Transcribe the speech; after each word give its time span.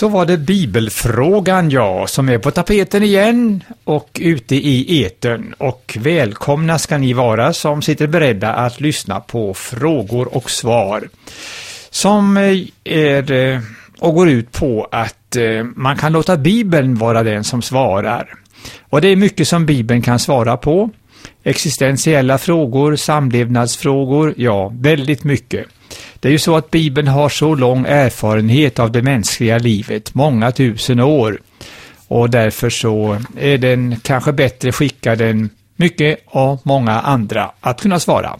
Så 0.00 0.08
var 0.08 0.26
det 0.26 0.38
bibelfrågan 0.38 1.70
ja, 1.70 2.06
som 2.06 2.28
är 2.28 2.38
på 2.38 2.50
tapeten 2.50 3.02
igen 3.02 3.64
och 3.84 4.18
ute 4.20 4.56
i 4.56 5.02
eten. 5.02 5.54
Och 5.58 5.96
välkomna 6.00 6.78
ska 6.78 6.98
ni 6.98 7.12
vara 7.12 7.52
som 7.52 7.82
sitter 7.82 8.06
beredda 8.06 8.52
att 8.52 8.80
lyssna 8.80 9.20
på 9.20 9.54
frågor 9.54 10.36
och 10.36 10.50
svar. 10.50 11.08
Som 11.90 12.36
eh, 12.36 12.58
är 12.84 13.32
eh, 13.32 13.60
och 13.98 14.14
går 14.14 14.28
ut 14.28 14.52
på 14.52 14.88
att 14.90 15.36
eh, 15.36 15.64
man 15.76 15.96
kan 15.96 16.12
låta 16.12 16.36
Bibeln 16.36 16.94
vara 16.94 17.22
den 17.22 17.44
som 17.44 17.62
svarar. 17.62 18.34
Och 18.80 19.00
det 19.00 19.08
är 19.08 19.16
mycket 19.16 19.48
som 19.48 19.66
Bibeln 19.66 20.02
kan 20.02 20.18
svara 20.18 20.56
på. 20.56 20.90
Existentiella 21.42 22.38
frågor, 22.38 22.96
samlevnadsfrågor, 22.96 24.34
ja, 24.36 24.72
väldigt 24.74 25.24
mycket. 25.24 25.66
Det 26.20 26.28
är 26.28 26.32
ju 26.32 26.38
så 26.38 26.56
att 26.56 26.70
Bibeln 26.70 27.08
har 27.08 27.28
så 27.28 27.54
lång 27.54 27.86
erfarenhet 27.86 28.78
av 28.78 28.92
det 28.92 29.02
mänskliga 29.02 29.58
livet, 29.58 30.14
många 30.14 30.52
tusen 30.52 31.00
år. 31.00 31.40
Och 32.08 32.30
därför 32.30 32.70
så 32.70 33.18
är 33.38 33.58
den 33.58 33.96
kanske 34.02 34.32
bättre 34.32 34.72
skickad 34.72 35.20
än 35.20 35.50
mycket 35.76 36.18
och 36.26 36.60
många 36.62 37.00
andra 37.00 37.50
att 37.60 37.80
kunna 37.80 38.00
svara. 38.00 38.38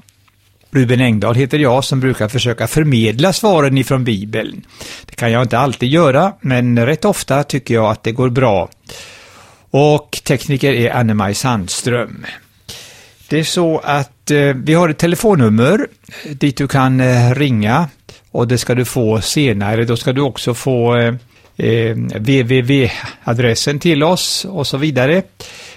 Ruben 0.71 1.01
Engdahl 1.01 1.35
heter 1.35 1.59
jag 1.59 1.85
som 1.85 2.01
brukar 2.01 2.29
försöka 2.29 2.67
förmedla 2.67 3.33
svaren 3.33 3.79
ifrån 3.79 4.05
Bibeln. 4.05 4.63
Det 5.07 5.15
kan 5.15 5.33
jag 5.33 5.43
inte 5.43 5.59
alltid 5.59 5.89
göra, 5.89 6.33
men 6.41 6.87
rätt 6.87 7.05
ofta 7.05 7.43
tycker 7.43 7.75
jag 7.75 7.91
att 7.91 8.03
det 8.03 8.13
går 8.13 8.29
bra. 8.31 8.69
Och 9.71 10.21
tekniker 10.25 10.73
är 10.73 10.91
Anne-Maj 10.91 11.35
Sandström. 11.35 12.27
Det 13.29 13.39
är 13.39 13.45
så 13.45 13.79
att 13.79 14.31
eh, 14.31 14.39
vi 14.39 14.75
har 14.75 14.89
ett 14.89 14.99
telefonnummer 14.99 15.87
dit 16.25 16.57
du 16.57 16.69
kan 16.69 17.01
eh, 17.01 17.35
ringa 17.35 17.89
och 18.31 18.49
det 18.49 18.59
ska 18.59 18.75
du 18.75 18.85
få 18.85 19.21
senare. 19.21 19.85
Då 19.85 19.97
ska 19.97 20.13
du 20.13 20.21
också 20.21 20.55
få 20.55 20.97
eh, 20.97 21.15
eh 21.57 21.97
www-adressen 21.97 23.79
till 23.79 24.03
oss 24.03 24.45
och 24.45 24.67
så 24.67 24.77
vidare. 24.77 25.23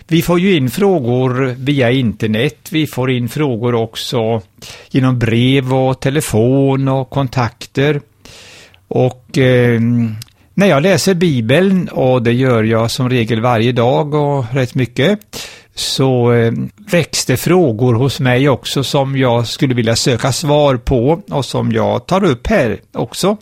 Vi 0.08 0.22
får 0.22 0.40
ju 0.40 0.56
in 0.56 0.70
frågor 0.70 1.56
via 1.58 1.92
internet. 1.92 2.70
Vi 2.72 2.88
får 2.88 3.12
in 3.12 3.30
frågor 3.30 3.76
också 3.76 4.42
genom 4.92 5.20
brev 5.20 5.74
och 5.74 6.00
telefon 6.00 6.88
och 6.88 7.10
kontakter. 7.10 8.02
Och 8.88 9.38
eh, 9.38 9.82
när 10.54 10.68
jag 10.68 10.84
läser 10.84 11.14
Bibeln, 11.14 11.88
och 11.88 12.24
det 12.24 12.34
gör 12.34 12.64
jag 12.64 12.92
som 12.92 13.10
regel 13.10 13.42
varje 13.42 13.72
dag 13.72 14.14
och 14.14 14.46
rätt 14.54 14.76
mycket, 14.76 15.20
så 15.76 16.34
eh, 16.34 16.54
växte 16.78 17.38
frågor 17.38 17.94
hos 17.94 18.20
mig 18.20 18.50
också 18.50 18.84
som 18.84 19.18
jag 19.18 19.48
skulle 19.48 19.74
vilja 19.74 19.96
söka 19.96 20.32
svar 20.32 20.78
på 20.78 21.22
och 21.30 21.46
som 21.46 21.72
jag 21.72 22.06
tar 22.06 22.24
upp 22.24 22.48
här 22.48 22.80
också 22.92 23.38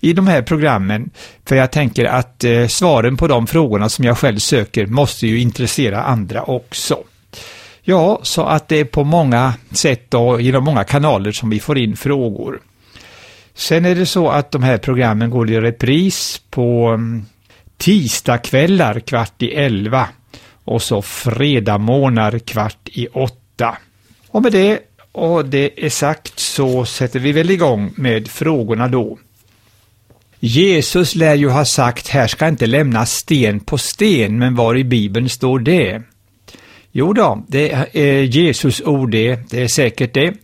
i 0.00 0.12
de 0.12 0.26
här 0.26 0.42
programmen. 0.42 1.10
För 1.46 1.56
jag 1.56 1.70
tänker 1.70 2.04
att 2.04 2.44
eh, 2.44 2.66
svaren 2.66 3.16
på 3.16 3.28
de 3.28 3.46
frågorna 3.46 3.88
som 3.88 4.04
jag 4.04 4.18
själv 4.18 4.38
söker 4.38 4.86
måste 4.86 5.26
ju 5.26 5.40
intressera 5.40 6.02
andra 6.02 6.42
också. 6.42 6.98
Ja, 7.82 8.20
så 8.22 8.42
att 8.42 8.68
det 8.68 8.80
är 8.80 8.84
på 8.84 9.04
många 9.04 9.54
sätt 9.70 10.14
och 10.14 10.40
genom 10.40 10.64
många 10.64 10.84
kanaler 10.84 11.32
som 11.32 11.50
vi 11.50 11.60
får 11.60 11.78
in 11.78 11.96
frågor. 11.96 12.60
Sen 13.54 13.84
är 13.84 13.94
det 13.94 14.06
så 14.06 14.28
att 14.28 14.50
de 14.50 14.62
här 14.62 14.78
programmen 14.78 15.30
går 15.30 15.50
i 15.50 15.60
repris 15.60 16.40
på 16.50 16.88
mm, 16.88 17.24
tisdagkvällar 17.76 18.94
tisdagskvällar 18.94 19.00
kvart 19.00 19.42
i 19.42 19.54
elva 19.54 20.08
och 20.64 20.82
så 20.82 21.02
fredagmorgnar 21.02 22.38
kvart 22.38 22.88
i 22.88 23.06
åtta. 23.06 23.78
Och 24.28 24.42
med 24.42 24.52
det 24.52 24.78
och 25.12 25.44
det 25.44 25.86
är 25.86 25.90
sagt 25.90 26.38
så 26.38 26.84
sätter 26.84 27.20
vi 27.20 27.32
väl 27.32 27.50
igång 27.50 27.92
med 27.96 28.28
frågorna 28.28 28.88
då. 28.88 29.18
Jesus 30.40 31.14
lär 31.14 31.34
ju 31.34 31.48
ha 31.48 31.64
sagt, 31.64 32.08
här 32.08 32.26
ska 32.26 32.48
inte 32.48 32.66
lämnas 32.66 33.12
sten 33.12 33.60
på 33.60 33.78
sten, 33.78 34.38
men 34.38 34.54
var 34.54 34.76
i 34.76 34.84
Bibeln 34.84 35.28
står 35.28 35.58
det? 35.58 36.02
Jo 36.92 37.12
då, 37.12 37.44
det 37.48 37.72
är 37.92 38.22
Jesus 38.22 38.80
ord 38.80 39.10
det, 39.10 39.50
det 39.50 39.62
är 39.62 39.68
säkert 39.68 40.14
det. 40.14 40.34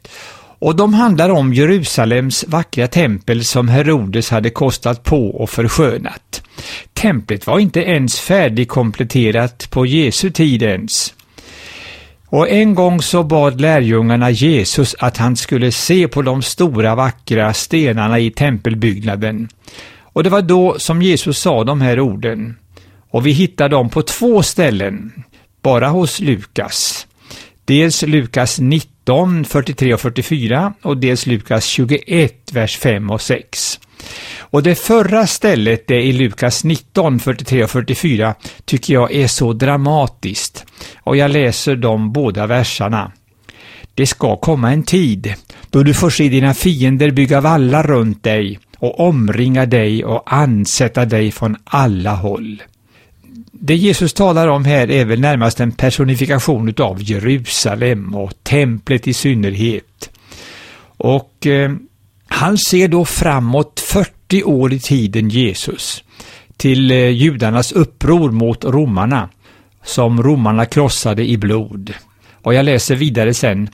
Och 0.58 0.76
de 0.76 0.94
handlar 0.94 1.30
om 1.30 1.54
Jerusalems 1.54 2.44
vackra 2.48 2.88
tempel 2.88 3.44
som 3.44 3.68
Herodes 3.68 4.30
hade 4.30 4.50
kostat 4.50 5.04
på 5.04 5.30
och 5.30 5.50
förskönat. 5.50 6.42
Templet 6.92 7.46
var 7.46 7.58
inte 7.58 7.80
ens 7.80 8.20
färdigkompletterat 8.20 9.70
på 9.70 9.86
Jesu 9.86 10.30
tid 10.30 10.62
ens. 10.62 11.14
Och 12.26 12.48
en 12.48 12.74
gång 12.74 13.02
så 13.02 13.22
bad 13.24 13.60
lärjungarna 13.60 14.30
Jesus 14.30 14.94
att 14.98 15.16
han 15.16 15.36
skulle 15.36 15.72
se 15.72 16.08
på 16.08 16.22
de 16.22 16.42
stora 16.42 16.94
vackra 16.94 17.54
stenarna 17.54 18.18
i 18.18 18.30
tempelbyggnaden. 18.30 19.48
Och 20.02 20.24
det 20.24 20.30
var 20.30 20.42
då 20.42 20.78
som 20.78 21.02
Jesus 21.02 21.38
sa 21.38 21.64
de 21.64 21.80
här 21.80 22.00
orden. 22.00 22.56
Och 23.10 23.26
vi 23.26 23.30
hittar 23.32 23.68
dem 23.68 23.90
på 23.90 24.02
två 24.02 24.42
ställen, 24.42 25.12
bara 25.62 25.88
hos 25.88 26.20
Lukas. 26.20 27.07
Dels 27.68 28.02
Lukas 28.02 28.60
19, 28.60 29.44
43 29.44 29.94
och 29.94 30.00
44 30.00 30.74
och 30.82 30.96
dels 30.96 31.26
Lukas 31.26 31.64
21, 31.64 32.52
vers 32.52 32.78
5 32.78 33.10
och 33.10 33.20
6. 33.20 33.80
Och 34.38 34.62
det 34.62 34.74
förra 34.74 35.26
stället, 35.26 35.86
det 35.86 36.02
i 36.02 36.12
Lukas 36.12 36.64
19, 36.64 37.20
43 37.20 37.64
och 37.64 37.70
44, 37.70 38.34
tycker 38.64 38.94
jag 38.94 39.12
är 39.12 39.26
så 39.26 39.52
dramatiskt. 39.52 40.64
Och 41.00 41.16
jag 41.16 41.30
läser 41.30 41.76
de 41.76 42.12
båda 42.12 42.46
verserna. 42.46 43.12
Det 43.94 44.06
ska 44.06 44.36
komma 44.36 44.72
en 44.72 44.82
tid 44.82 45.34
då 45.70 45.82
du 45.82 45.94
får 45.94 46.10
se 46.10 46.28
dina 46.28 46.54
fiender 46.54 47.10
bygga 47.10 47.40
vallar 47.40 47.82
runt 47.82 48.22
dig 48.22 48.58
och 48.78 49.00
omringa 49.00 49.66
dig 49.66 50.04
och 50.04 50.22
ansätta 50.34 51.04
dig 51.04 51.30
från 51.30 51.56
alla 51.64 52.14
håll. 52.14 52.62
Det 53.60 53.76
Jesus 53.76 54.12
talar 54.12 54.48
om 54.48 54.64
här 54.64 54.90
är 54.90 55.04
väl 55.04 55.20
närmast 55.20 55.60
en 55.60 55.72
personifikation 55.72 56.74
av 56.78 57.02
Jerusalem 57.02 58.14
och 58.14 58.32
templet 58.42 59.08
i 59.08 59.12
synnerhet. 59.12 60.10
Och 60.96 61.46
eh, 61.46 61.72
han 62.26 62.58
ser 62.58 62.88
då 62.88 63.04
framåt 63.04 63.80
40 63.80 64.42
år 64.42 64.72
i 64.72 64.80
tiden 64.80 65.28
Jesus 65.28 66.04
till 66.56 66.90
eh, 66.90 67.08
judarnas 67.08 67.72
uppror 67.72 68.30
mot 68.30 68.64
romarna 68.64 69.28
som 69.84 70.22
romarna 70.22 70.66
krossade 70.66 71.28
i 71.28 71.36
blod. 71.36 71.94
Och 72.42 72.54
jag 72.54 72.64
läser 72.64 72.96
vidare 72.96 73.34
sen. 73.34 73.68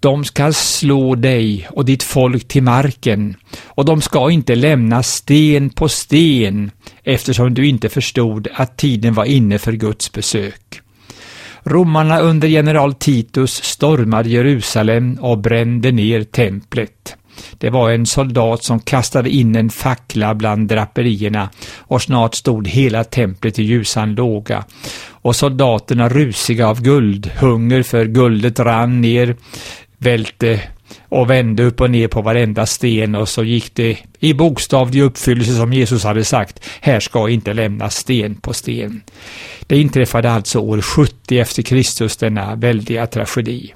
De 0.00 0.24
skall 0.24 0.54
slå 0.54 1.14
dig 1.14 1.68
och 1.70 1.84
ditt 1.84 2.02
folk 2.02 2.48
till 2.48 2.62
marken 2.62 3.36
och 3.64 3.84
de 3.84 4.00
ska 4.00 4.30
inte 4.30 4.54
lämna 4.54 5.02
sten 5.02 5.70
på 5.70 5.88
sten 5.88 6.70
eftersom 7.04 7.54
du 7.54 7.66
inte 7.66 7.88
förstod 7.88 8.48
att 8.54 8.76
tiden 8.76 9.14
var 9.14 9.24
inne 9.24 9.58
för 9.58 9.72
Guds 9.72 10.12
besök. 10.12 10.80
Romarna 11.62 12.18
under 12.20 12.48
general 12.48 12.94
Titus 12.94 13.64
stormade 13.64 14.28
Jerusalem 14.28 15.18
och 15.20 15.38
brände 15.38 15.92
ner 15.92 16.24
templet. 16.24 17.16
Det 17.58 17.70
var 17.70 17.90
en 17.90 18.06
soldat 18.06 18.64
som 18.64 18.80
kastade 18.80 19.30
in 19.30 19.56
en 19.56 19.70
fackla 19.70 20.34
bland 20.34 20.68
draperierna 20.68 21.50
och 21.78 22.02
snart 22.02 22.34
stod 22.34 22.68
hela 22.68 23.04
templet 23.04 23.58
i 23.58 23.62
ljusan 23.62 24.14
låga. 24.14 24.64
Och 25.22 25.36
soldaterna 25.36 26.08
rusiga 26.08 26.68
av 26.68 26.82
guld, 26.82 27.30
hunger 27.40 27.82
för 27.82 28.04
guldet 28.04 28.60
rann 28.60 29.00
ner, 29.00 29.36
välte 30.00 30.60
och 31.08 31.30
vände 31.30 31.62
upp 31.62 31.80
och 31.80 31.90
ner 31.90 32.08
på 32.08 32.22
varenda 32.22 32.66
sten 32.66 33.14
och 33.14 33.28
så 33.28 33.44
gick 33.44 33.74
det 33.74 33.98
i 34.18 34.34
bokstavlig 34.34 35.02
uppfyllelse 35.02 35.54
som 35.54 35.72
Jesus 35.72 36.04
hade 36.04 36.24
sagt, 36.24 36.60
här 36.80 37.00
ska 37.00 37.28
inte 37.28 37.52
lämnas 37.52 37.96
sten 37.96 38.34
på 38.34 38.52
sten. 38.52 39.02
Det 39.66 39.78
inträffade 39.78 40.30
alltså 40.30 40.58
år 40.58 40.80
70 40.80 41.38
efter 41.38 41.62
Kristus, 41.62 42.16
denna 42.16 42.54
väldiga 42.54 43.06
tragedi. 43.06 43.74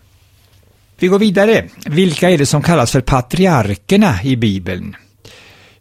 Vi 0.99 1.09
går 1.09 1.19
vidare. 1.19 1.65
Vilka 1.87 2.31
är 2.31 2.39
det 2.39 2.47
som 2.47 2.63
kallas 2.63 2.93
för 2.93 3.01
patriarkerna 3.01 4.23
i 4.23 4.37
Bibeln? 4.37 4.97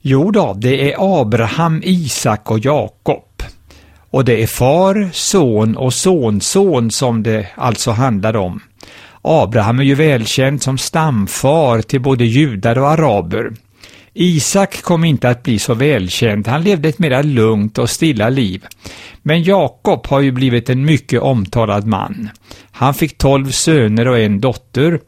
Jo 0.02 0.32
då, 0.32 0.54
det 0.54 0.92
är 0.92 1.22
Abraham, 1.22 1.82
Isak 1.86 2.52
och 2.52 2.60
Jakob. 2.60 3.44
Och 4.10 4.26
det 4.26 4.44
är 4.44 4.48
far, 4.48 5.10
son 5.14 5.78
och 5.78 5.94
sonson 5.94 6.92
som 6.92 7.24
det 7.24 7.48
alltså 7.56 7.92
handlar 7.92 8.36
om. 8.36 8.62
Abraham 9.24 9.80
är 9.80 9.84
ju 9.84 9.96
välkänd 9.96 10.62
som 10.62 10.78
stamfar 10.78 11.82
till 11.82 12.02
både 12.02 12.26
judar 12.26 12.78
och 12.78 12.90
araber. 12.90 13.54
Isak 14.14 14.82
kom 14.82 15.04
inte 15.04 15.30
att 15.30 15.44
bli 15.44 15.60
så 15.60 15.74
välkänd, 15.74 16.48
han 16.48 16.64
levde 16.64 16.90
ett 16.90 17.00
mera 17.00 17.22
lugnt 17.22 17.78
och 17.78 17.90
stilla 17.90 18.30
liv. 18.30 18.66
Men 19.22 19.44
Jakob 19.44 20.08
har 20.08 20.20
ju 20.20 20.32
blivit 20.32 20.70
en 20.70 20.86
mycket 20.86 21.22
omtalad 21.22 21.88
man. 21.88 22.30
Han 22.72 22.94
fick 22.94 23.18
tolv 23.18 23.52
söner 23.52 24.08
och 24.08 24.20
en 24.20 24.42
dotter, 24.42 25.00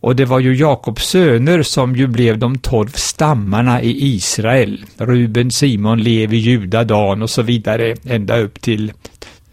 och 0.00 0.16
det 0.16 0.24
var 0.24 0.40
ju 0.40 0.56
Jakobs 0.56 1.08
söner 1.08 1.62
som 1.62 1.96
ju 1.96 2.06
blev 2.06 2.38
de 2.38 2.58
tolv 2.58 2.88
stammarna 2.88 3.82
i 3.82 4.14
Israel. 4.14 4.84
Ruben, 4.96 5.50
Simon, 5.50 6.02
Levi, 6.02 6.36
Juda, 6.36 6.84
Dan 6.84 7.22
och 7.22 7.30
så 7.30 7.42
vidare, 7.42 7.96
ända 8.04 8.38
upp 8.38 8.60
till 8.60 8.92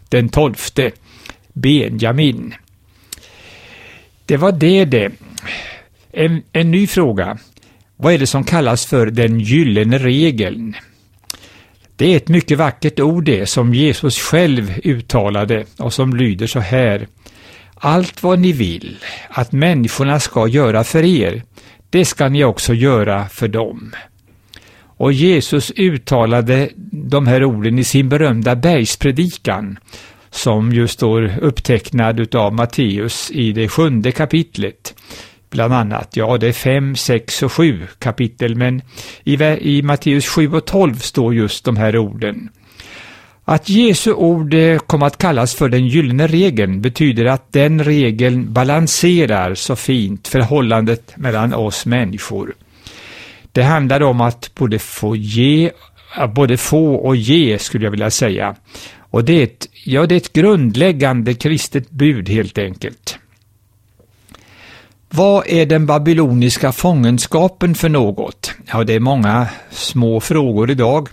den 0.08 0.28
tolfte, 0.28 0.90
Benjamin. 1.52 2.54
Det 4.28 4.36
var 4.36 4.52
det 4.52 4.84
det. 4.84 5.12
En, 6.12 6.42
en 6.52 6.70
ny 6.70 6.86
fråga. 6.86 7.38
Vad 7.96 8.14
är 8.14 8.18
det 8.18 8.26
som 8.26 8.44
kallas 8.44 8.86
för 8.86 9.06
den 9.06 9.40
gyllene 9.40 9.98
regeln? 9.98 10.74
Det 11.96 12.12
är 12.12 12.16
ett 12.16 12.28
mycket 12.28 12.58
vackert 12.58 13.00
ord 13.00 13.24
det 13.24 13.46
som 13.46 13.74
Jesus 13.74 14.18
själv 14.18 14.80
uttalade 14.84 15.64
och 15.78 15.92
som 15.92 16.16
lyder 16.16 16.46
så 16.46 16.60
här. 16.60 17.06
Allt 17.74 18.22
vad 18.22 18.38
ni 18.38 18.52
vill 18.52 18.96
att 19.28 19.52
människorna 19.52 20.20
ska 20.20 20.48
göra 20.48 20.84
för 20.84 21.04
er, 21.04 21.42
det 21.90 22.04
ska 22.04 22.28
ni 22.28 22.44
också 22.44 22.74
göra 22.74 23.28
för 23.28 23.48
dem. 23.48 23.94
Och 24.80 25.12
Jesus 25.12 25.70
uttalade 25.70 26.68
de 26.90 27.26
här 27.26 27.44
orden 27.44 27.78
i 27.78 27.84
sin 27.84 28.08
berömda 28.08 28.56
bergspredikan 28.56 29.78
som 30.30 30.72
ju 30.72 30.88
står 30.88 31.38
upptecknad 31.42 32.20
utav 32.20 32.52
Matteus 32.54 33.30
i 33.30 33.52
det 33.52 33.68
sjunde 33.68 34.12
kapitlet. 34.12 34.94
Bland 35.50 35.74
annat, 35.74 36.16
ja 36.16 36.38
det 36.38 36.48
är 36.48 36.52
fem, 36.52 36.96
sex 36.96 37.42
och 37.42 37.52
sju 37.52 37.86
kapitel, 37.98 38.54
men 38.54 38.82
i, 39.24 39.44
i 39.60 39.82
Matteus 39.82 40.26
7 40.26 40.52
och 40.52 40.64
12 40.64 40.94
står 40.94 41.34
just 41.34 41.64
de 41.64 41.76
här 41.76 41.96
orden. 41.96 42.48
Att 43.44 43.68
Jesu 43.68 44.12
ord 44.12 44.54
eh, 44.54 44.78
kom 44.78 45.02
att 45.02 45.18
kallas 45.18 45.54
för 45.54 45.68
den 45.68 45.86
gyllene 45.86 46.26
regeln 46.26 46.80
betyder 46.80 47.24
att 47.24 47.52
den 47.52 47.84
regeln 47.84 48.52
balanserar 48.52 49.54
så 49.54 49.76
fint 49.76 50.28
förhållandet 50.28 51.16
mellan 51.16 51.54
oss 51.54 51.86
människor. 51.86 52.54
Det 53.52 53.62
handlar 53.62 54.02
om 54.02 54.20
att 54.20 54.50
både 54.54 54.78
få 54.78 55.16
ge, 55.16 55.70
både 56.34 56.56
få 56.56 56.94
och 56.94 57.16
ge 57.16 57.58
skulle 57.58 57.84
jag 57.84 57.90
vilja 57.90 58.10
säga. 58.10 58.54
Och 59.10 59.24
det 59.24 59.32
är 59.32 59.42
ett, 59.42 59.68
ja, 59.84 60.06
det 60.06 60.14
är 60.14 60.16
ett 60.16 60.32
grundläggande 60.32 61.34
kristet 61.34 61.90
bud 61.90 62.28
helt 62.28 62.58
enkelt. 62.58 63.18
Vad 65.10 65.46
är 65.46 65.66
den 65.66 65.86
babyloniska 65.86 66.72
fångenskapen 66.72 67.74
för 67.74 67.88
något? 67.88 68.52
Ja, 68.72 68.84
det 68.84 68.94
är 68.94 69.00
många 69.00 69.46
små 69.70 70.20
frågor 70.20 70.70
idag. 70.70 71.08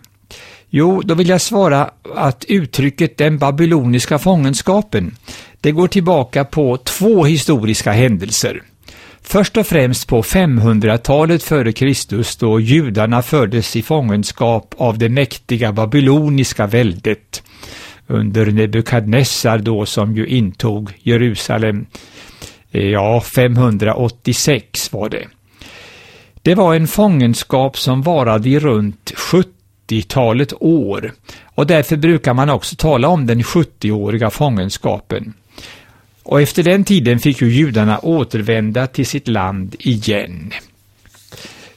Jo, 0.70 1.02
då 1.02 1.14
vill 1.14 1.30
jag 1.30 1.42
svara 1.42 1.90
att 2.16 2.46
uttrycket 2.48 3.18
den 3.18 3.38
babyloniska 3.38 4.20
fångenskapen, 4.20 5.16
det 5.62 5.72
går 5.72 5.88
tillbaka 5.88 6.46
på 6.46 6.78
två 6.78 7.26
historiska 7.26 7.92
händelser. 7.92 8.62
Först 9.28 9.58
och 9.58 9.68
främst 9.68 10.08
på 10.08 10.22
500-talet 10.22 11.44
före 11.44 11.72
Kristus 11.72 12.36
då 12.36 12.60
judarna 12.60 13.22
fördes 13.22 13.76
i 13.76 13.82
fångenskap 13.82 14.76
av 14.78 14.98
det 14.98 15.10
mäktiga 15.10 15.72
babyloniska 15.72 16.68
väldet 16.68 17.44
under 18.08 18.46
Nebukadnessar 18.46 19.58
då 19.58 19.86
som 19.86 20.16
ju 20.16 20.28
intog 20.28 20.92
Jerusalem, 21.02 21.86
eh, 22.72 22.84
ja 22.84 23.22
586 23.22 24.94
var 24.94 25.10
det. 25.10 25.28
Det 26.42 26.56
var 26.56 26.76
en 26.76 26.88
fångenskap 26.88 27.78
som 27.78 28.02
varade 28.02 28.50
i 28.50 28.60
runt 28.60 29.12
70-talet 29.16 30.54
år 30.60 31.14
och 31.44 31.68
därför 31.68 31.98
brukar 31.98 32.34
man 32.34 32.50
också 32.50 32.76
tala 32.76 33.08
om 33.08 33.26
den 33.26 33.42
70-åriga 33.42 34.30
fångenskapen. 34.30 35.34
Och 36.26 36.42
efter 36.42 36.64
den 36.64 36.84
tiden 36.84 37.20
fick 37.20 37.42
ju 37.42 37.50
judarna 37.50 38.00
återvända 38.00 38.88
till 38.88 39.06
sitt 39.06 39.28
land 39.28 39.76
igen. 39.80 40.54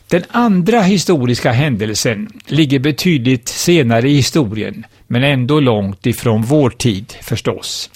Den 0.08 0.22
andra 0.28 0.80
historiska 0.82 1.52
händelsen 1.52 2.28
ligger 2.46 2.78
betydligt 2.78 3.48
senare 3.48 4.10
i 4.10 4.14
historien, 4.14 4.86
men 5.06 5.24
ändå 5.24 5.60
långt 5.60 6.06
ifrån 6.06 6.42
vår 6.42 6.70
tid 6.70 7.14
förstås. 7.22 7.90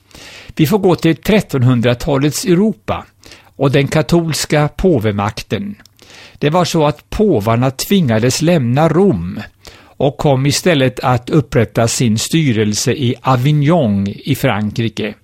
Vi 0.57 0.67
får 0.67 0.79
gå 0.79 0.95
till 0.95 1.17
1300-talets 1.17 2.45
Europa 2.45 3.07
och 3.57 3.71
den 3.71 3.89
katolska 3.89 4.69
påvemakten. 4.69 5.75
Det 6.39 6.51
var 6.51 6.65
så 6.65 6.87
att 6.87 7.11
påvarna 7.11 7.71
tvingades 7.71 8.43
lämna 8.43 8.89
Rom 8.89 9.41
och 9.81 10.17
kom 10.17 10.47
istället 10.47 11.01
att 11.01 11.31
upprätta 11.31 11.89
sin 11.89 12.19
styrelse 12.19 12.93
i 12.93 13.15
Avignon 13.23 14.07
i 14.09 14.35
Frankrike. 14.35 15.15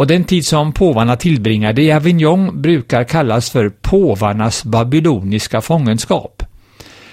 Och 0.00 0.06
den 0.06 0.24
tid 0.24 0.46
som 0.46 0.72
påvarna 0.72 1.16
tillbringade 1.16 1.82
i 1.82 1.92
Avignon 1.92 2.62
brukar 2.62 3.04
kallas 3.04 3.50
för 3.50 3.68
påvarnas 3.68 4.64
babyloniska 4.64 5.60
fångenskap. 5.60 6.42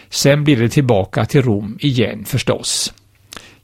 Sen 0.09 0.43
blir 0.43 0.57
det 0.57 0.69
tillbaka 0.69 1.25
till 1.25 1.41
Rom 1.41 1.77
igen 1.81 2.25
förstås. 2.25 2.93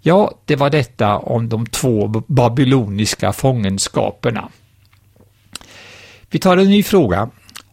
Ja, 0.01 0.31
det 0.45 0.55
var 0.55 0.69
detta 0.69 1.17
om 1.17 1.49
de 1.49 1.65
två 1.65 2.07
babyloniska 2.27 3.33
fångenskaperna. 3.33 4.49
Vi 6.29 6.39
tar 6.39 6.57
en 6.57 6.69
ny 6.69 6.83
fråga. 6.83 7.29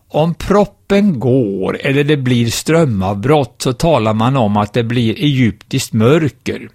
Om 0.09 0.35
proppen 0.35 1.21
går 1.21 1.79
eller 1.81 2.05
det 2.05 2.17
blir 2.17 2.51
strömavbrott 2.51 3.63
så 3.63 3.73
talar 3.73 4.15
man 4.15 4.37
om 4.37 4.57
att 4.57 4.73
det 4.73 4.85
blir 4.85 5.15
egyptiskt 5.15 5.93
mörker. 5.93 6.69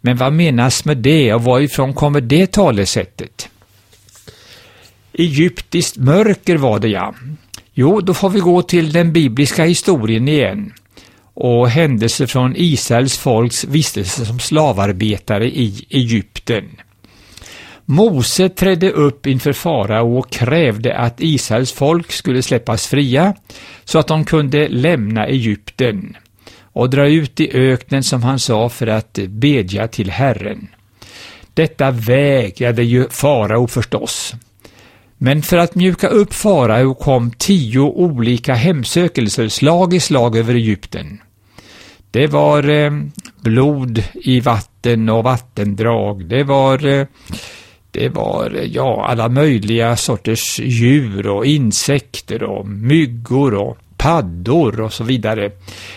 Men 0.00 0.16
vad 0.16 0.32
menas 0.32 0.84
med 0.84 0.96
det 0.96 1.34
och 1.34 1.44
varifrån 1.44 1.94
kommer 1.94 2.20
det 2.20 2.52
talesättet? 2.52 3.50
Egyptiskt 5.20 5.96
mörker 5.96 6.56
var 6.56 6.78
det 6.78 6.88
ja. 6.88 7.14
Jo, 7.74 8.00
då 8.00 8.14
får 8.14 8.30
vi 8.30 8.40
gå 8.40 8.62
till 8.62 8.92
den 8.92 9.12
bibliska 9.12 9.64
historien 9.64 10.28
igen 10.28 10.72
och 11.34 11.68
händelser 11.68 12.26
från 12.26 12.54
Israels 12.56 13.18
folks 13.18 13.64
vistelse 13.64 14.26
som 14.26 14.38
slavarbetare 14.38 15.46
i 15.46 15.86
Egypten. 15.90 16.64
Mose 17.84 18.48
trädde 18.48 18.90
upp 18.90 19.26
inför 19.26 19.52
farao 19.52 20.18
och 20.18 20.30
krävde 20.30 20.96
att 20.96 21.20
Israels 21.20 21.72
folk 21.72 22.12
skulle 22.12 22.42
släppas 22.42 22.86
fria 22.86 23.34
så 23.84 23.98
att 23.98 24.06
de 24.06 24.24
kunde 24.24 24.68
lämna 24.68 25.26
Egypten 25.26 26.16
och 26.72 26.90
dra 26.90 27.08
ut 27.08 27.40
i 27.40 27.50
öknen 27.52 28.02
som 28.02 28.22
han 28.22 28.38
sa 28.38 28.68
för 28.68 28.86
att 28.86 29.18
bedja 29.28 29.88
till 29.88 30.10
Herren. 30.10 30.68
Detta 31.54 31.90
vägrade 31.90 32.82
ju 32.82 33.08
farao 33.08 33.66
förstås. 33.66 34.34
Men 35.22 35.42
för 35.42 35.56
att 35.56 35.74
mjuka 35.74 36.08
upp 36.08 36.34
farao 36.34 36.94
kom 36.94 37.30
tio 37.38 37.80
olika 37.80 38.54
hemsökelser 38.54 39.48
slag 39.48 39.94
i 39.94 40.00
slag 40.00 40.36
över 40.36 40.54
Egypten. 40.54 41.20
Det 42.10 42.26
var 42.26 42.68
eh, 42.68 42.90
blod 43.40 44.04
i 44.14 44.40
vatten 44.40 45.08
och 45.08 45.24
vattendrag. 45.24 46.24
Det 46.24 46.44
var, 46.44 46.86
eh, 46.86 47.06
det 47.90 48.08
var 48.08 48.56
eh, 48.56 48.64
ja, 48.64 49.06
alla 49.08 49.28
möjliga 49.28 49.96
sorters 49.96 50.60
djur 50.60 51.26
och 51.26 51.46
insekter 51.46 52.42
och 52.42 52.68
myggor 52.68 53.54
och 53.54 53.78
paddor 53.96 54.80
och 54.80 54.92
så 54.92 55.04
vidare. 55.04 55.50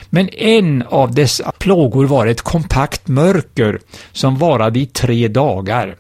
Men 0.10 0.30
en 0.30 0.82
av 0.82 1.16
dessa 1.16 1.52
plågor 1.52 2.06
var 2.06 2.28
ett 2.28 2.42
kompakt 2.42 3.08
mörker 3.08 3.80
som 4.12 4.38
varade 4.38 4.80
i 4.80 4.86
tre 4.86 5.28
dagar. 5.28 5.96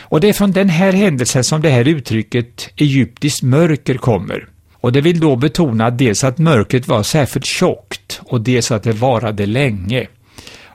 Och 0.00 0.20
det 0.20 0.28
är 0.28 0.32
från 0.32 0.52
den 0.52 0.68
här 0.68 0.92
händelsen 0.92 1.44
som 1.44 1.62
det 1.62 1.70
här 1.70 1.88
uttrycket 1.88 2.68
egyptiskt 2.76 3.42
mörker 3.42 3.94
kommer. 3.94 4.48
Och 4.74 4.92
det 4.92 5.00
vill 5.00 5.20
då 5.20 5.36
betona 5.36 5.90
dels 5.90 6.24
att 6.24 6.38
mörkret 6.38 6.88
var 6.88 7.02
särskilt 7.02 7.46
tjockt 7.46 8.20
och 8.24 8.40
dels 8.40 8.70
att 8.70 8.82
det 8.82 8.92
varade 8.92 9.46
länge. 9.46 10.06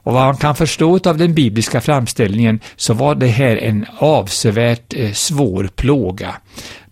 Och 0.03 0.13
vad 0.13 0.25
man 0.25 0.37
kan 0.37 0.55
förstå 0.55 0.99
av 1.05 1.17
den 1.17 1.33
bibliska 1.33 1.81
framställningen 1.81 2.59
så 2.75 2.93
var 2.93 3.15
det 3.15 3.27
här 3.27 3.57
en 3.57 3.85
avsevärt 3.97 4.93
eh, 4.93 5.11
svår 5.11 5.69
plåga. 5.75 6.35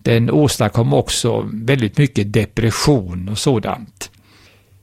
Den 0.02 0.30
åstadkom 0.30 0.92
också 0.94 1.48
väldigt 1.52 1.98
mycket 1.98 2.32
depression 2.32 3.28
och 3.28 3.38
sådant. 3.38 4.10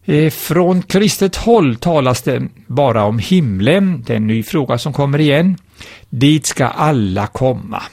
Eh, 0.10 0.30
från 0.30 0.82
kristet 0.82 1.36
håll 1.36 1.76
talas 1.76 2.22
det 2.22 2.48
bara 2.68 3.04
om 3.04 3.20
himlen, 3.20 4.04
det 4.08 4.14
är 4.14 4.18
en 4.18 4.28
ny 4.28 4.44
fråga 4.44 4.78
som 4.78 4.94
kommer 4.94 5.20
igen. 5.20 5.58
Dit 6.10 6.46
ska 6.46 6.68
alla 6.68 7.28
komma. 7.28 7.84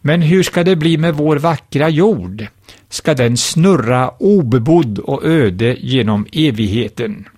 Men 0.00 0.22
hur 0.22 0.42
ska 0.42 0.64
det 0.64 0.76
bli 0.76 0.96
med 0.96 1.14
vår 1.14 1.36
vackra 1.36 1.88
jord? 1.88 2.46
Ska 2.88 3.14
den 3.14 3.36
snurra 3.36 4.10
obebodd 4.18 4.98
och 4.98 5.24
öde 5.24 5.76
genom 5.80 6.26
evigheten? 6.32 7.28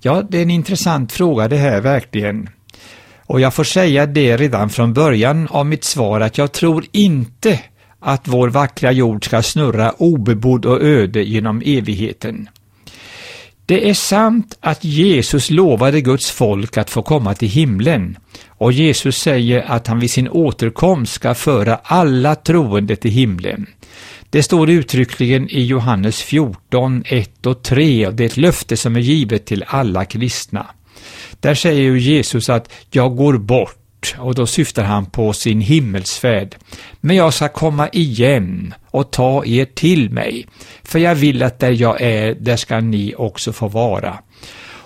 Ja, 0.00 0.22
det 0.28 0.38
är 0.38 0.42
en 0.42 0.50
intressant 0.50 1.12
fråga 1.12 1.48
det 1.48 1.56
här 1.56 1.80
verkligen. 1.80 2.48
Och 3.18 3.40
jag 3.40 3.54
får 3.54 3.64
säga 3.64 4.06
det 4.06 4.36
redan 4.36 4.70
från 4.70 4.92
början 4.92 5.48
av 5.50 5.66
mitt 5.66 5.84
svar 5.84 6.20
att 6.20 6.38
jag 6.38 6.52
tror 6.52 6.84
inte 6.92 7.60
att 8.00 8.28
vår 8.28 8.48
vackra 8.48 8.92
jord 8.92 9.24
ska 9.24 9.42
snurra 9.42 9.90
obebodd 9.90 10.66
och 10.66 10.82
öde 10.82 11.22
genom 11.22 11.62
evigheten. 11.64 12.48
Det 13.68 13.88
är 13.88 13.94
sant 13.94 14.58
att 14.60 14.84
Jesus 14.84 15.50
lovade 15.50 16.00
Guds 16.00 16.30
folk 16.30 16.76
att 16.78 16.90
få 16.90 17.02
komma 17.02 17.34
till 17.34 17.48
himlen 17.48 18.18
och 18.48 18.72
Jesus 18.72 19.18
säger 19.18 19.62
att 19.62 19.86
han 19.86 20.00
vid 20.00 20.10
sin 20.10 20.28
återkomst 20.28 21.12
ska 21.12 21.34
föra 21.34 21.76
alla 21.82 22.34
troende 22.34 22.96
till 22.96 23.10
himlen. 23.10 23.66
Det 24.30 24.42
står 24.42 24.70
uttryckligen 24.70 25.48
i 25.48 25.62
Johannes 25.62 26.22
14, 26.22 27.02
1 27.06 27.46
och 27.46 27.62
3 27.62 28.06
och 28.06 28.14
det 28.14 28.24
är 28.24 28.26
ett 28.26 28.36
löfte 28.36 28.76
som 28.76 28.96
är 28.96 29.00
givet 29.00 29.46
till 29.46 29.64
alla 29.66 30.04
kristna. 30.04 30.66
Där 31.40 31.54
säger 31.54 31.82
ju 31.82 31.98
Jesus 31.98 32.48
att 32.48 32.72
jag 32.90 33.16
går 33.16 33.38
bort 33.38 33.77
och 34.18 34.34
då 34.34 34.46
syftar 34.46 34.84
han 34.84 35.06
på 35.06 35.32
sin 35.32 35.60
himmelsfärd. 35.60 36.56
Men 37.00 37.16
jag 37.16 37.34
ska 37.34 37.48
komma 37.48 37.88
igen 37.88 38.74
och 38.90 39.10
ta 39.10 39.44
er 39.44 39.64
till 39.64 40.10
mig, 40.10 40.46
för 40.82 40.98
jag 40.98 41.14
vill 41.14 41.42
att 41.42 41.58
där 41.58 41.70
jag 41.70 42.00
är, 42.00 42.34
där 42.34 42.56
ska 42.56 42.80
ni 42.80 43.14
också 43.16 43.52
få 43.52 43.68
vara. 43.68 44.18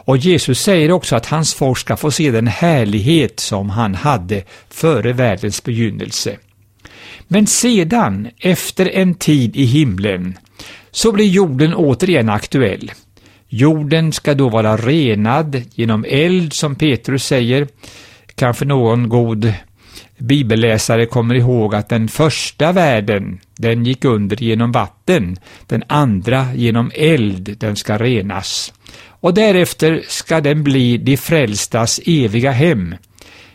Och 0.04 0.16
Jesus 0.16 0.60
säger 0.60 0.90
också 0.90 1.16
att 1.16 1.26
hans 1.26 1.54
folk 1.54 1.78
ska 1.78 1.96
få 1.96 2.10
se 2.10 2.30
den 2.30 2.46
härlighet 2.46 3.40
som 3.40 3.70
han 3.70 3.94
hade 3.94 4.42
före 4.70 5.12
världens 5.12 5.62
begynnelse. 5.62 6.36
Men 7.28 7.46
sedan, 7.46 8.28
efter 8.38 8.88
en 8.88 9.14
tid 9.14 9.56
i 9.56 9.64
himlen, 9.64 10.38
så 10.90 11.12
blir 11.12 11.26
jorden 11.26 11.74
återigen 11.74 12.28
aktuell. 12.28 12.92
Jorden 13.48 14.12
ska 14.12 14.34
då 14.34 14.48
vara 14.48 14.76
renad 14.76 15.62
genom 15.74 16.04
eld, 16.08 16.52
som 16.52 16.74
Petrus 16.74 17.26
säger. 17.26 17.68
Kanske 18.34 18.64
någon 18.64 19.08
god 19.08 19.52
bibelläsare 20.18 21.06
kommer 21.06 21.34
ihåg 21.34 21.74
att 21.74 21.88
den 21.88 22.08
första 22.08 22.72
världen, 22.72 23.40
den 23.56 23.84
gick 23.84 24.04
under 24.04 24.42
genom 24.42 24.72
vatten, 24.72 25.38
den 25.66 25.82
andra 25.86 26.54
genom 26.54 26.90
eld, 26.94 27.56
den 27.58 27.76
ska 27.76 27.98
renas. 27.98 28.72
Och 29.06 29.34
därefter 29.34 30.02
ska 30.08 30.40
den 30.40 30.62
bli 30.62 30.96
de 30.96 31.16
frälstas 31.16 32.00
eviga 32.06 32.50
hem. 32.50 32.94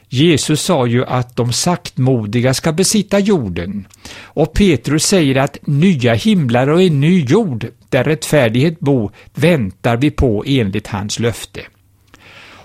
Jesus 0.10 0.62
sa 0.62 0.88
ju 0.88 1.06
att 1.06 1.36
de 1.36 1.54
saktmodiga 1.54 2.54
ska 2.54 2.72
besitta 2.72 3.20
jorden. 3.20 3.88
Och 4.22 4.54
Petrus 4.54 5.06
säger 5.06 5.36
att 5.36 5.58
nya 5.68 6.14
himlar 6.14 6.68
och 6.68 6.82
en 6.82 7.00
ny 7.00 7.26
jord, 7.26 7.68
där 7.90 8.04
rättfärdighet 8.04 8.80
bo, 8.80 9.12
väntar 9.34 9.98
vi 9.98 10.12
på 10.12 10.44
enligt 10.48 10.88
hans 10.88 11.20
löfte. 11.20 11.62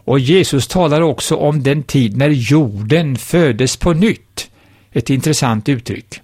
Och 0.04 0.18
Jesus 0.18 0.68
talar 0.68 1.00
också 1.00 1.37
om 1.37 1.62
den 1.62 1.82
tid 1.82 2.16
när 2.16 2.28
jorden 2.28 3.16
föddes 3.16 3.76
på 3.76 3.92
nytt. 3.92 4.50
Ett 4.92 5.11
intressant 5.11 5.68
uttryck. 5.68 6.21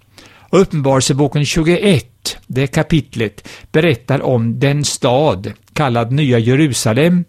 Uppenbarelseboken 0.50 1.44
21, 1.44 2.38
det 2.46 2.66
kapitlet, 2.66 3.48
berättar 3.72 4.22
om 4.22 4.60
den 4.60 4.84
stad, 4.84 5.52
kallad 5.72 6.12
Nya 6.12 6.38
Jerusalem, 6.38 7.24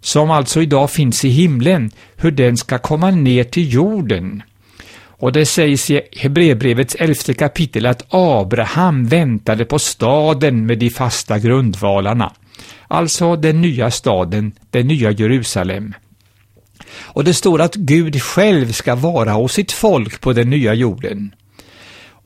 som 0.00 0.30
alltså 0.30 0.62
idag 0.62 0.90
finns 0.90 1.24
i 1.24 1.28
himlen, 1.28 1.90
hur 2.16 2.30
den 2.30 2.56
ska 2.56 2.78
komma 2.78 3.10
ner 3.10 3.44
till 3.44 3.72
jorden. 3.72 4.42
Och 5.06 5.32
det 5.32 5.46
sägs 5.46 5.90
i 5.90 6.00
Hebreerbrevets 6.16 6.94
elfte 6.94 7.34
kapitel 7.34 7.86
att 7.86 8.06
Abraham 8.08 9.06
väntade 9.06 9.64
på 9.64 9.78
staden 9.78 10.66
med 10.66 10.78
de 10.78 10.90
fasta 10.90 11.38
grundvalarna. 11.38 12.32
Alltså 12.88 13.36
den 13.36 13.60
nya 13.60 13.90
staden, 13.90 14.52
den 14.70 14.86
nya 14.86 15.10
Jerusalem. 15.10 15.94
Och 16.96 17.24
det 17.24 17.34
står 17.34 17.60
att 17.60 17.74
Gud 17.74 18.22
själv 18.22 18.72
ska 18.72 18.94
vara 18.94 19.32
hos 19.32 19.52
sitt 19.52 19.72
folk 19.72 20.20
på 20.20 20.32
den 20.32 20.50
nya 20.50 20.74
jorden. 20.74 21.34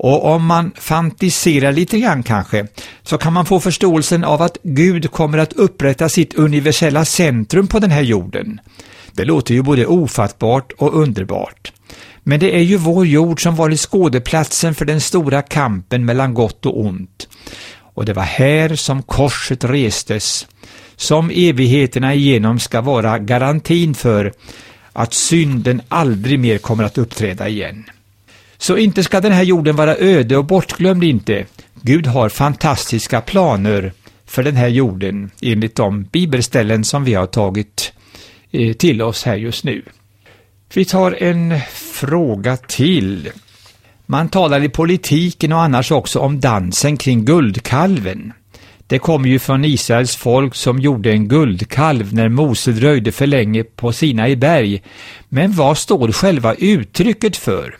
Och 0.00 0.24
om 0.24 0.44
man 0.44 0.72
fantiserar 0.76 1.72
lite 1.72 1.98
grann 1.98 2.22
kanske, 2.22 2.66
så 3.02 3.18
kan 3.18 3.32
man 3.32 3.46
få 3.46 3.60
förståelsen 3.60 4.24
av 4.24 4.42
att 4.42 4.58
Gud 4.62 5.10
kommer 5.10 5.38
att 5.38 5.52
upprätta 5.52 6.08
sitt 6.08 6.34
universella 6.34 7.04
centrum 7.04 7.66
på 7.66 7.78
den 7.78 7.90
här 7.90 8.02
jorden. 8.02 8.60
Det 9.12 9.24
låter 9.24 9.54
ju 9.54 9.62
både 9.62 9.86
ofattbart 9.86 10.72
och 10.72 10.94
underbart. 11.02 11.72
Men 12.22 12.40
det 12.40 12.56
är 12.56 12.62
ju 12.62 12.76
vår 12.76 13.06
jord 13.06 13.42
som 13.42 13.56
varit 13.56 13.80
skådeplatsen 13.80 14.74
för 14.74 14.84
den 14.84 15.00
stora 15.00 15.42
kampen 15.42 16.04
mellan 16.04 16.34
gott 16.34 16.66
och 16.66 16.80
ont. 16.80 17.28
Och 17.98 18.04
det 18.04 18.12
var 18.12 18.22
här 18.22 18.76
som 18.76 19.02
korset 19.02 19.64
restes, 19.64 20.46
som 20.96 21.30
evigheterna 21.30 22.14
igenom 22.14 22.58
ska 22.58 22.80
vara 22.80 23.18
garantin 23.18 23.94
för 23.94 24.32
att 24.92 25.14
synden 25.14 25.82
aldrig 25.88 26.38
mer 26.38 26.58
kommer 26.58 26.84
att 26.84 26.98
uppträda 26.98 27.48
igen. 27.48 27.84
Så 28.58 28.76
inte 28.76 29.04
ska 29.04 29.20
den 29.20 29.32
här 29.32 29.42
jorden 29.42 29.76
vara 29.76 29.96
öde 29.96 30.36
och 30.36 30.44
bortglömd 30.44 31.04
inte. 31.04 31.46
Gud 31.82 32.06
har 32.06 32.28
fantastiska 32.28 33.20
planer 33.20 33.92
för 34.26 34.42
den 34.42 34.56
här 34.56 34.68
jorden 34.68 35.30
enligt 35.42 35.76
de 35.76 36.02
bibelställen 36.04 36.84
som 36.84 37.04
vi 37.04 37.14
har 37.14 37.26
tagit 37.26 37.92
eh, 38.50 38.72
till 38.72 39.02
oss 39.02 39.24
här 39.24 39.36
just 39.36 39.64
nu. 39.64 39.82
Vi 40.74 40.84
tar 40.84 41.22
en 41.22 41.60
fråga 41.72 42.56
till. 42.56 43.30
Man 44.10 44.28
talar 44.28 44.64
i 44.64 44.68
politiken 44.68 45.52
och 45.52 45.60
annars 45.60 45.92
också 45.92 46.18
om 46.18 46.40
dansen 46.40 46.96
kring 46.96 47.24
guldkalven. 47.24 48.32
Det 48.86 48.98
kommer 48.98 49.28
ju 49.28 49.38
från 49.38 49.64
Israels 49.64 50.16
folk 50.16 50.54
som 50.54 50.78
gjorde 50.78 51.12
en 51.12 51.28
guldkalv 51.28 52.14
när 52.14 52.28
Mose 52.28 52.72
dröjde 52.72 53.12
för 53.12 53.26
länge 53.26 53.64
på 53.64 53.92
Sinai 53.92 54.36
berg. 54.36 54.82
Men 55.28 55.52
vad 55.52 55.78
står 55.78 56.12
själva 56.12 56.54
uttrycket 56.54 57.36
för? 57.36 57.76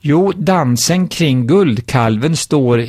Jo, 0.00 0.32
dansen 0.32 1.08
kring 1.08 1.46
guldkalven 1.46 2.36
står, 2.36 2.88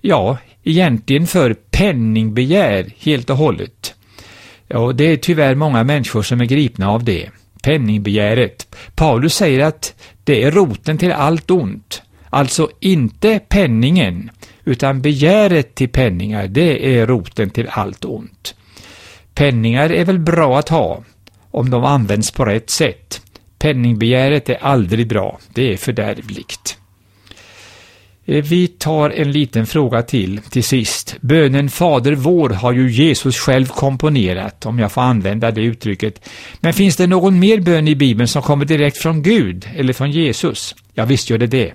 ja, 0.00 0.38
egentligen 0.64 1.26
för 1.26 1.54
penningbegär 1.70 2.92
helt 2.98 3.30
och 3.30 3.36
hållet. 3.36 3.94
Ja, 4.66 4.92
det 4.92 5.04
är 5.04 5.16
tyvärr 5.16 5.54
många 5.54 5.84
människor 5.84 6.22
som 6.22 6.40
är 6.40 6.44
gripna 6.44 6.90
av 6.90 7.04
det, 7.04 7.30
penningbegäret. 7.62 8.76
Paulus 8.94 9.34
säger 9.34 9.64
att 9.64 9.94
det 10.28 10.42
är 10.42 10.50
roten 10.50 10.98
till 10.98 11.12
allt 11.12 11.50
ont. 11.50 12.02
Alltså 12.30 12.70
inte 12.80 13.40
penningen, 13.48 14.30
utan 14.64 15.00
begäret 15.00 15.74
till 15.74 15.88
penningar, 15.88 16.46
det 16.46 16.98
är 16.98 17.06
roten 17.06 17.50
till 17.50 17.68
allt 17.70 18.04
ont. 18.04 18.54
Penningar 19.34 19.92
är 19.92 20.04
väl 20.04 20.18
bra 20.18 20.58
att 20.58 20.68
ha, 20.68 21.04
om 21.50 21.70
de 21.70 21.84
används 21.84 22.30
på 22.30 22.44
rätt 22.44 22.70
sätt. 22.70 23.22
Penningbegäret 23.58 24.48
är 24.48 24.64
aldrig 24.64 25.08
bra, 25.08 25.38
det 25.54 25.72
är 25.72 25.76
fördärvligt. 25.76 26.77
Eh, 28.28 28.44
vi 28.44 28.68
tar 28.68 29.10
en 29.10 29.32
liten 29.32 29.66
fråga 29.66 30.02
till, 30.02 30.40
till 30.40 30.64
sist. 30.64 31.16
Bönen 31.20 31.70
Fader 31.70 32.12
vår 32.12 32.50
har 32.50 32.72
ju 32.72 32.90
Jesus 32.90 33.38
själv 33.38 33.66
komponerat, 33.66 34.66
om 34.66 34.78
jag 34.78 34.92
får 34.92 35.00
använda 35.00 35.50
det 35.50 35.60
uttrycket. 35.60 36.28
Men 36.60 36.72
finns 36.72 36.96
det 36.96 37.06
någon 37.06 37.38
mer 37.38 37.60
bön 37.60 37.88
i 37.88 37.94
Bibeln 37.94 38.28
som 38.28 38.42
kommer 38.42 38.64
direkt 38.64 38.98
från 38.98 39.22
Gud 39.22 39.68
eller 39.76 39.92
från 39.92 40.10
Jesus? 40.10 40.74
Ja, 40.94 41.04
visst 41.04 41.30
gör 41.30 41.38
det 41.38 41.46
det. 41.46 41.72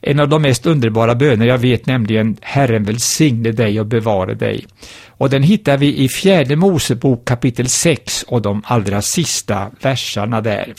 En 0.00 0.20
av 0.20 0.28
de 0.28 0.42
mest 0.42 0.66
underbara 0.66 1.14
böner 1.14 1.46
jag 1.46 1.58
vet 1.58 1.86
nämligen 1.86 2.36
Herren 2.40 2.84
välsigne 2.84 3.52
dig 3.52 3.80
och 3.80 3.86
bevare 3.86 4.34
dig. 4.34 4.66
Och 5.08 5.30
den 5.30 5.42
hittar 5.42 5.76
vi 5.76 5.96
i 5.96 6.08
fjärde 6.08 6.56
Mosebok 6.56 7.24
kapitel 7.24 7.68
6 7.68 8.24
och 8.28 8.42
de 8.42 8.62
allra 8.64 9.02
sista 9.02 9.70
verserna 9.82 10.40
där. 10.40 10.74